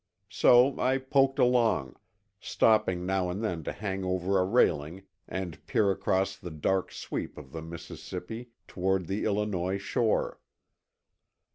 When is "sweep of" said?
6.91-7.51